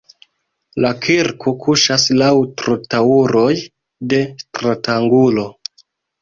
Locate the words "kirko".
1.01-1.51